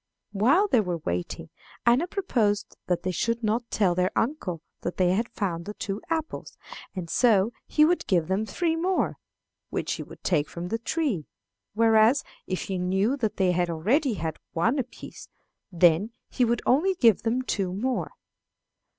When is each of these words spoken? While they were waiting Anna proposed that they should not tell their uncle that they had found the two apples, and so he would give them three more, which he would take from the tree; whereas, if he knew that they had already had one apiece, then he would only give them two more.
While 0.31 0.67
they 0.67 0.81
were 0.81 0.97
waiting 0.97 1.51
Anna 1.85 2.07
proposed 2.07 2.75
that 2.87 3.03
they 3.03 3.11
should 3.11 3.43
not 3.43 3.69
tell 3.69 3.93
their 3.93 4.09
uncle 4.15 4.63
that 4.81 4.97
they 4.97 5.11
had 5.11 5.29
found 5.29 5.65
the 5.65 5.75
two 5.75 6.01
apples, 6.09 6.57
and 6.95 7.07
so 7.07 7.53
he 7.67 7.85
would 7.85 8.07
give 8.07 8.27
them 8.27 8.47
three 8.47 8.75
more, 8.75 9.19
which 9.69 9.93
he 9.93 10.01
would 10.01 10.23
take 10.23 10.49
from 10.49 10.69
the 10.69 10.79
tree; 10.79 11.27
whereas, 11.75 12.23
if 12.47 12.63
he 12.63 12.79
knew 12.79 13.15
that 13.17 13.37
they 13.37 13.51
had 13.51 13.69
already 13.69 14.15
had 14.15 14.39
one 14.53 14.79
apiece, 14.79 15.29
then 15.71 16.09
he 16.29 16.45
would 16.45 16.63
only 16.65 16.95
give 16.95 17.21
them 17.21 17.43
two 17.43 17.71
more. 17.71 18.09